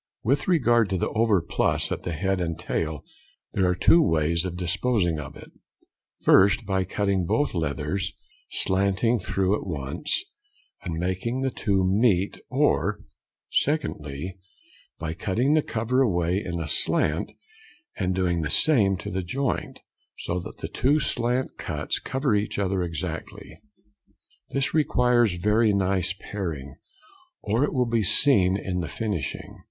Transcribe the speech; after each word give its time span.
With 0.23 0.47
regard 0.47 0.89
to 0.89 0.97
the 0.97 1.11
overplus 1.11 1.91
at 1.91 2.01
the 2.01 2.13
head 2.13 2.41
and 2.41 2.57
tail, 2.57 3.05
there 3.53 3.67
are 3.69 3.75
two 3.75 4.01
ways 4.01 4.45
of 4.45 4.57
disposing 4.57 5.19
of 5.19 5.35
it: 5.35 5.51
first, 6.23 6.65
by 6.65 6.85
cutting 6.85 7.27
both 7.27 7.53
leathers 7.53 8.13
slanting 8.49 9.19
through 9.19 9.53
at 9.55 9.67
once, 9.67 10.23
and 10.81 10.95
making 10.95 11.41
the 11.41 11.51
two 11.51 11.83
|99| 11.83 11.99
meet; 11.99 12.39
or, 12.49 13.01
secondly, 13.51 14.39
by 14.97 15.13
cutting 15.13 15.53
the 15.53 15.61
cover 15.61 16.01
away 16.01 16.43
in 16.43 16.59
a 16.59 16.67
slant 16.67 17.33
and 17.95 18.15
doing 18.15 18.41
the 18.41 18.49
same 18.49 18.97
to 18.97 19.11
the 19.11 19.21
joint, 19.21 19.81
so 20.17 20.39
that 20.39 20.57
the 20.57 20.67
two 20.67 20.97
slant 20.99 21.57
cuts 21.59 21.99
cover 21.99 22.33
each 22.33 22.57
other 22.57 22.81
exactly. 22.81 23.59
This 24.49 24.73
requires 24.73 25.33
very 25.33 25.73
nice 25.75 26.15
paring, 26.19 26.77
or 27.43 27.63
it 27.63 27.71
will 27.71 27.85
be 27.85 28.01
seen 28.01 28.57
in 28.57 28.79
the 28.79 28.87
finishing. 28.87 29.59